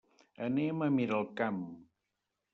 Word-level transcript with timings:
Anem 0.45 0.81
a 0.85 0.87
Miralcamp. 0.95 1.63